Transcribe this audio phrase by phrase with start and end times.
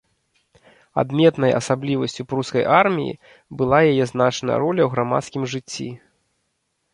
[1.01, 3.19] Адметнай асаблівасцю прускай арміі
[3.61, 5.89] была яе значная роля ў грамадскім жыцці.